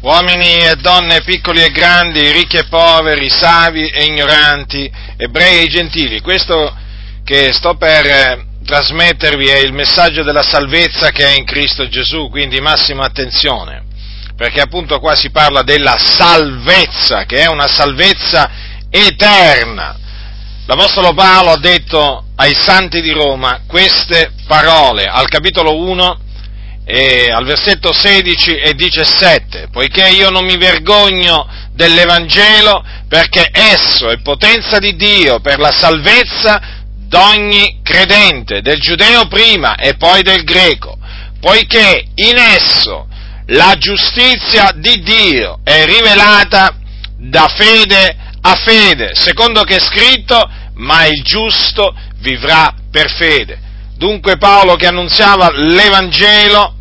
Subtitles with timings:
[0.00, 6.20] uomini e donne, piccoli e grandi, ricchi e poveri, savi e ignoranti, ebrei e gentili.
[6.20, 6.74] Questo
[7.24, 12.28] che sto per eh, trasmettervi è il messaggio della salvezza che è in Cristo Gesù,
[12.30, 13.84] quindi massima attenzione,
[14.36, 18.50] perché appunto qua si parla della salvezza, che è una salvezza
[18.88, 19.98] eterna.
[20.66, 26.18] L'Apostolo Paolo ha detto ai santi di Roma queste parole al capitolo 1
[26.90, 34.20] e al versetto 16 e 17, poiché io non mi vergogno dell'Evangelo perché esso è
[34.20, 36.60] potenza di Dio per la salvezza
[37.06, 40.98] d'ogni credente, del giudeo prima e poi del greco,
[41.40, 43.06] poiché in esso
[43.46, 46.74] la giustizia di Dio è rivelata
[47.16, 53.58] da fede a fede, secondo che è scritto, ma il giusto vivrà per fede.
[53.96, 56.78] Dunque Paolo che annunziava l'Evangelo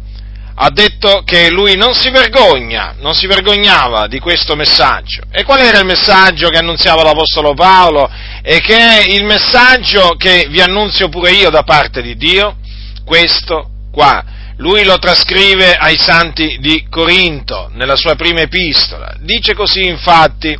[0.62, 5.22] ha detto che lui non si vergogna, non si vergognava di questo messaggio.
[5.31, 8.09] E qual era il messaggio che annunziava l'Apostolo Paolo?
[8.42, 12.58] E che è il messaggio che vi annunzio pure io da parte di Dio?
[13.06, 14.38] Questo qua.
[14.58, 19.16] Lui lo trascrive ai santi di Corinto nella sua prima epistola.
[19.22, 20.58] Dice così infatti,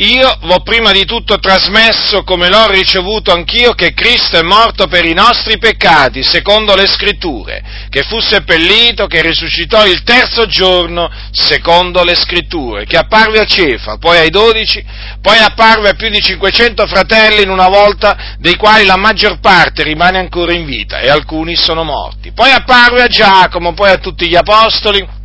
[0.00, 5.04] io v'ho prima di tutto trasmesso, come l'ho ricevuto anch'io, che Cristo è morto per
[5.04, 12.04] i nostri peccati, secondo le scritture, che fu seppellito, che risuscitò il terzo giorno, secondo
[12.04, 14.84] le scritture, che apparve a Cefa, poi ai dodici,
[15.20, 19.82] poi apparve a più di 500 fratelli in una volta, dei quali la maggior parte
[19.82, 22.30] rimane ancora in vita e alcuni sono morti.
[22.30, 25.17] Poi apparve a Giacomo, poi a tutti gli apostoli,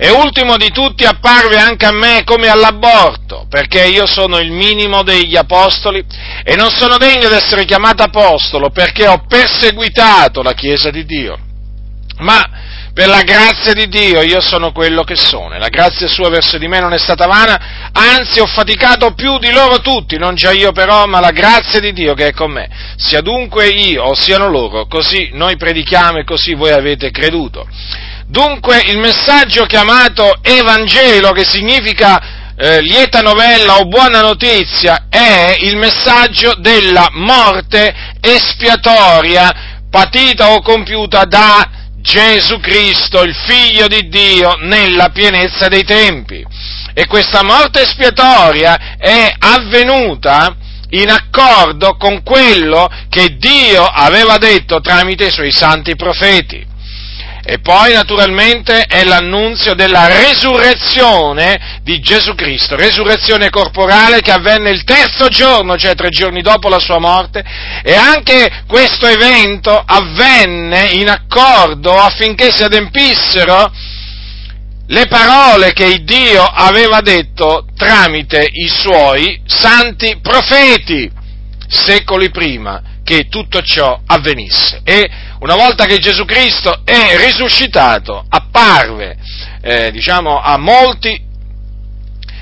[0.00, 5.02] e ultimo di tutti apparve anche a me come all'aborto, perché io sono il minimo
[5.02, 6.04] degli apostoli
[6.44, 11.36] e non sono degno di essere chiamato apostolo perché ho perseguitato la Chiesa di Dio.
[12.18, 12.48] Ma
[12.94, 16.58] per la grazia di Dio io sono quello che sono e la grazia sua verso
[16.58, 20.52] di me non è stata vana, anzi ho faticato più di loro tutti, non già
[20.52, 22.68] io però, ma la grazia di Dio che è con me.
[22.96, 27.66] Sia dunque io o siano loro, così noi predichiamo e così voi avete creduto.
[28.30, 35.78] Dunque il messaggio chiamato Evangelo, che significa eh, lieta novella o buona notizia, è il
[35.78, 45.08] messaggio della morte espiatoria patita o compiuta da Gesù Cristo, il Figlio di Dio, nella
[45.08, 46.44] pienezza dei tempi.
[46.92, 50.54] E questa morte espiatoria è avvenuta
[50.90, 56.67] in accordo con quello che Dio aveva detto tramite i suoi santi profeti.
[57.50, 64.84] E poi naturalmente è l'annunzio della resurrezione di Gesù Cristo, resurrezione corporale che avvenne il
[64.84, 67.42] terzo giorno, cioè tre giorni dopo la sua morte,
[67.82, 73.72] e anche questo evento avvenne in accordo affinché si adempissero
[74.86, 81.10] le parole che Dio aveva detto tramite i suoi santi profeti
[81.66, 84.82] secoli prima che tutto ciò avvenisse.
[84.84, 85.08] E
[85.40, 89.16] una volta che Gesù Cristo è risuscitato, apparve,
[89.60, 91.26] eh, diciamo, a molti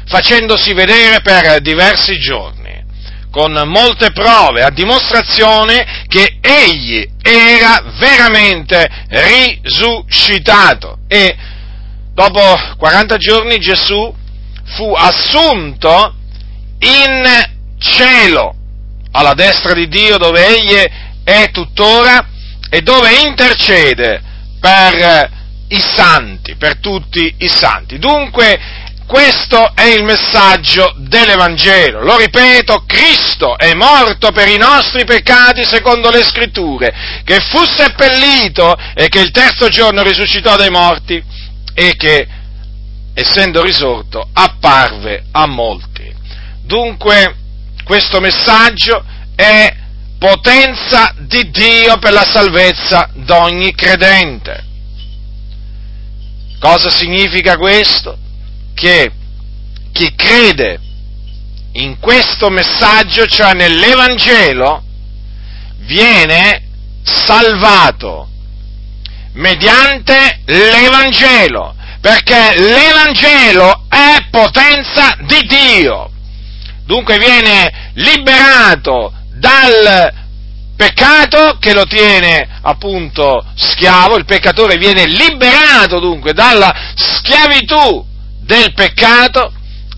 [0.06, 2.84] facendosi vedere per diversi giorni,
[3.30, 11.00] con molte prove, a dimostrazione che egli era veramente risuscitato.
[11.06, 11.36] E
[12.14, 12.40] dopo
[12.78, 14.14] 40 giorni Gesù
[14.74, 16.14] fu assunto
[16.78, 17.44] in
[17.78, 18.54] cielo,
[19.12, 20.82] alla destra di Dio, dove egli
[21.24, 22.26] è tuttora,
[22.71, 24.22] e dove intercede
[24.60, 25.31] per
[25.69, 27.99] i santi, per tutti i santi.
[27.99, 32.03] Dunque, questo è il messaggio dell'Evangelo.
[32.03, 36.93] Lo ripeto, Cristo è morto per i nostri peccati secondo le scritture,
[37.25, 41.22] che fu seppellito e che il terzo giorno risuscitò dai morti
[41.72, 42.26] e che,
[43.15, 46.12] essendo risorto, apparve a molti.
[46.62, 47.37] Dunque,
[47.84, 49.05] questo messaggio
[49.37, 49.72] è
[50.19, 54.65] potenza di Dio per la salvezza d'ogni credente.
[56.59, 58.17] Cosa significa questo?
[58.75, 59.12] Che
[59.93, 60.81] chi crede
[61.73, 64.82] in questo messaggio, cioè nell'Evangelo,
[65.81, 66.62] viene
[67.02, 68.29] salvato
[69.35, 76.11] mediante l'Evangelo, perché l'Evangelo è potenza di Dio.
[76.85, 80.25] Dunque viene liberato dal
[80.77, 88.05] peccato che lo tiene appunto schiavo, il peccatore viene liberato dunque dalla schiavitù
[88.41, 89.53] del peccato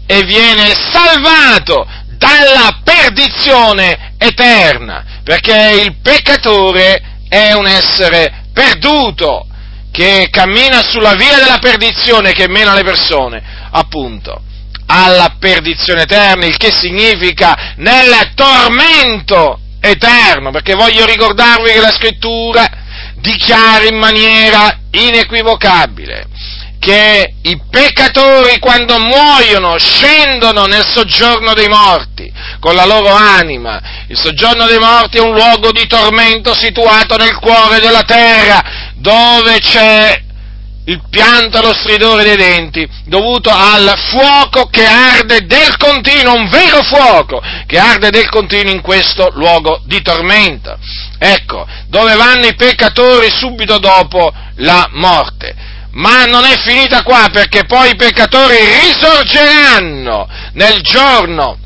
[0.06, 1.86] e viene salvato
[2.16, 9.46] dalla perdizione eterna, perché il peccatore è un essere perduto
[9.92, 14.42] che cammina sulla via della perdizione, che mena le persone, appunto,
[14.90, 22.66] alla perdizione eterna, il che significa nel tormento eterno, perché voglio ricordarvi che la scrittura
[23.16, 26.26] dichiara in maniera inequivocabile
[26.78, 33.80] che i peccatori quando muoiono scendono nel soggiorno dei morti con la loro anima.
[34.06, 38.62] Il soggiorno dei morti è un luogo di tormento situato nel cuore della terra
[38.94, 40.22] dove c'è
[40.88, 46.82] il pianto lo stridore dei denti dovuto al fuoco che arde del continuo, un vero
[46.82, 50.78] fuoco che arde del continuo in questo luogo di tormento.
[51.18, 55.76] Ecco, dove vanno i peccatori subito dopo la morte.
[55.92, 61.58] Ma non è finita qua perché poi i peccatori risorgeranno nel giorno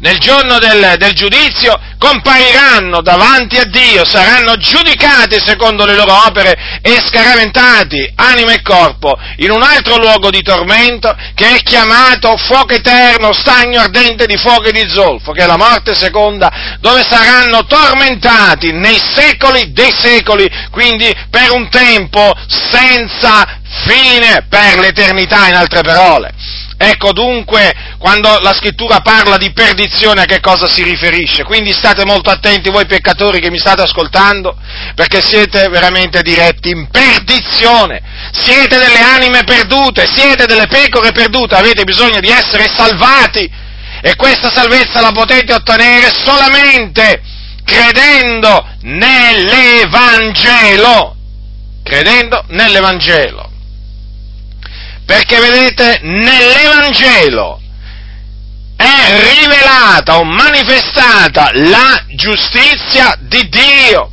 [0.00, 6.80] nel giorno del, del, giudizio compariranno davanti a Dio, saranno giudicati secondo le loro opere
[6.82, 12.74] e scaraventati, anima e corpo, in un altro luogo di tormento che è chiamato fuoco
[12.74, 17.64] eterno, stagno ardente di fuoco e di zolfo, che è la morte seconda, dove saranno
[17.66, 22.32] tormentati nei secoli dei secoli, quindi per un tempo
[22.70, 26.32] senza fine, per l'eternità in altre parole.
[26.80, 31.42] Ecco dunque, quando la scrittura parla di perdizione a che cosa si riferisce?
[31.42, 34.56] Quindi state molto attenti voi peccatori che mi state ascoltando,
[34.94, 38.00] perché siete veramente diretti in perdizione.
[38.32, 43.50] Siete delle anime perdute, siete delle pecore perdute, avete bisogno di essere salvati
[44.00, 47.20] e questa salvezza la potete ottenere solamente
[47.64, 51.16] credendo nell'Evangelo.
[51.82, 53.50] Credendo nell'Evangelo.
[55.04, 57.62] Perché vedete, nell'Evangelo
[58.78, 64.12] è rivelata o manifestata la giustizia di Dio.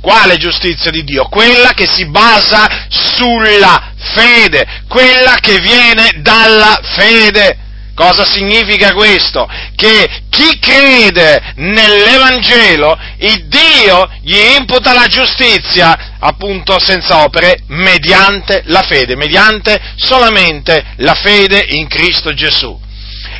[0.00, 1.24] Quale giustizia di Dio?
[1.24, 7.58] Quella che si basa sulla fede, quella che viene dalla fede.
[7.94, 9.48] Cosa significa questo?
[9.74, 18.82] Che chi crede nell'Evangelo, il Dio gli imputa la giustizia, appunto senza opere, mediante la
[18.82, 22.82] fede, mediante solamente la fede in Cristo Gesù.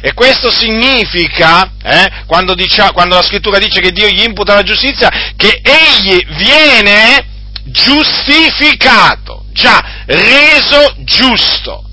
[0.05, 4.63] E questo significa, eh, quando, dice, quando la scrittura dice che Dio gli imputa la
[4.63, 7.25] giustizia, che egli viene
[7.65, 11.89] giustificato, già reso giusto.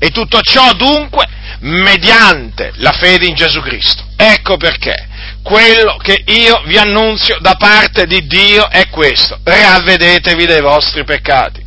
[0.00, 1.24] E tutto ciò dunque
[1.60, 4.02] mediante la fede in Gesù Cristo.
[4.16, 5.06] Ecco perché
[5.44, 11.61] quello che io vi annunzio da parte di Dio è questo, ravvedetevi dei vostri peccati.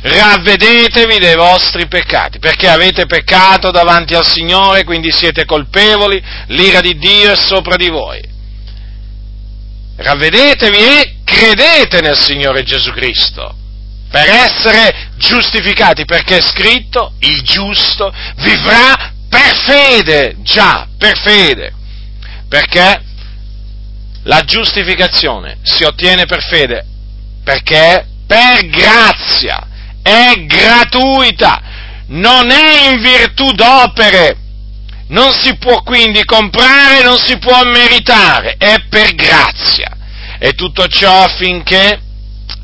[0.00, 6.96] Ravvedetevi dei vostri peccati, perché avete peccato davanti al Signore, quindi siete colpevoli, l'ira di
[6.96, 8.22] Dio è sopra di voi.
[9.96, 13.56] Ravvedetevi e credete nel Signore Gesù Cristo
[14.10, 21.72] per essere giustificati, perché è scritto, il giusto vivrà per fede, già, per fede,
[22.48, 23.02] perché
[24.22, 26.86] la giustificazione si ottiene per fede,
[27.44, 29.66] perché per grazia,
[30.08, 31.60] è gratuita,
[32.08, 34.36] non è in virtù d'opere,
[35.08, 39.90] non si può quindi comprare, non si può meritare, è per grazia.
[40.38, 42.00] E tutto ciò affinché,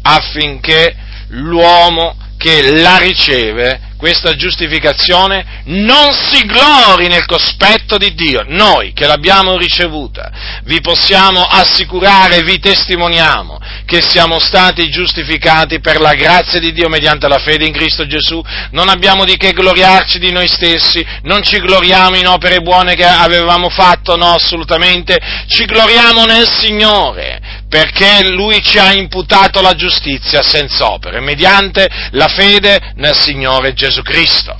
[0.02, 0.96] affinché
[1.28, 8.44] l'uomo che la riceve, questa giustificazione, non si glori nel cospetto di Dio.
[8.48, 10.30] Noi che l'abbiamo ricevuta,
[10.64, 17.28] vi possiamo assicurare, vi testimoniamo che siamo stati giustificati per la grazia di Dio mediante
[17.28, 18.44] la fede in Cristo Gesù.
[18.72, 23.06] Non abbiamo di che gloriarci di noi stessi, non ci gloriamo in opere buone che
[23.06, 25.18] avevamo fatto, no, assolutamente.
[25.46, 32.28] Ci gloriamo nel Signore, perché Lui ci ha imputato la giustizia senza opere, mediante la
[32.28, 34.56] fede nel Signore Gesù Cristo.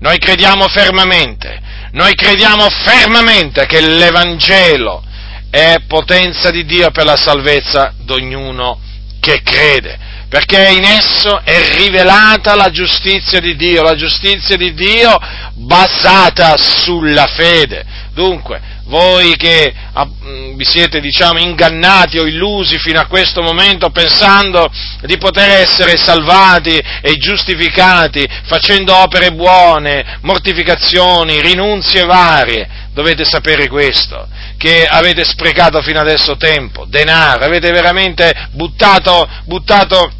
[0.00, 1.60] Noi crediamo fermamente,
[1.92, 5.02] noi crediamo fermamente che l'Evangelo
[5.50, 8.80] è potenza di Dio per la salvezza di ognuno
[9.20, 9.98] che crede,
[10.28, 15.16] perché in esso è rivelata la giustizia di Dio, la giustizia di Dio
[15.54, 17.84] basata sulla fede.
[18.12, 23.90] Dunque, voi che ah, mm, vi siete diciamo ingannati o illusi fino a questo momento
[23.90, 24.70] pensando
[25.02, 34.28] di poter essere salvati e giustificati facendo opere buone, mortificazioni, rinunzie varie, dovete sapere questo,
[34.56, 40.10] che avete sprecato fino adesso tempo, denaro, avete veramente buttato, buttato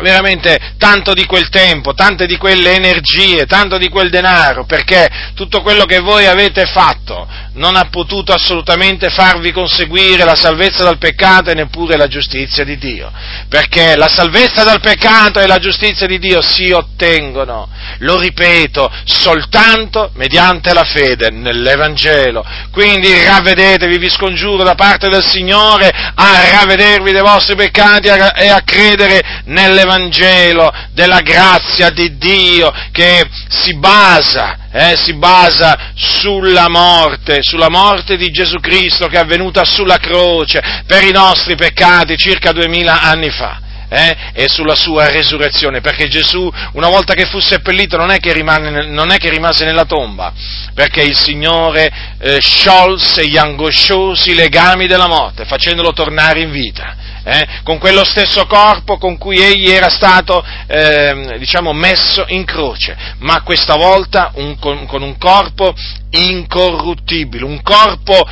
[0.00, 5.60] veramente tanto di quel tempo, tante di quelle energie, tanto di quel denaro, perché tutto
[5.60, 11.50] quello che voi avete fatto non ha potuto assolutamente farvi conseguire la salvezza dal peccato
[11.50, 13.12] e neppure la giustizia di Dio,
[13.48, 17.68] perché la salvezza dal peccato e la giustizia di Dio si ottengono,
[17.98, 22.44] lo ripeto, soltanto mediante la fede nell'Evangelo.
[22.70, 28.62] Quindi ravvedetevi, vi scongiuro da parte del Signore a ravvedervi dei vostri peccati e a
[28.64, 37.42] credere nell'Evangelo Vangelo della grazia di Dio che si basa, eh, si basa sulla morte,
[37.42, 42.52] sulla morte di Gesù Cristo che è avvenuta sulla croce per i nostri peccati circa
[42.52, 43.60] duemila anni fa.
[43.94, 48.32] Eh, e sulla sua resurrezione, perché Gesù, una volta che fu seppellito, non è che,
[48.32, 50.32] rimane, non è che rimase nella tomba,
[50.72, 57.46] perché il Signore eh, sciolse gli angosciosi legami della morte, facendolo tornare in vita eh,
[57.62, 63.42] con quello stesso corpo con cui egli era stato eh, diciamo, messo in croce, ma
[63.42, 65.74] questa volta un, con, con un corpo
[66.10, 68.26] incorruttibile, un corpo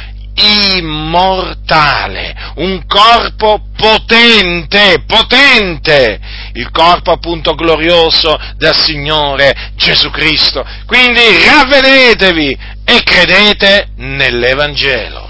[0.77, 6.19] immortale, un corpo potente, potente,
[6.55, 10.65] il corpo appunto glorioso del Signore Gesù Cristo.
[10.87, 15.30] Quindi ravvedetevi e credete nell'Evangelo.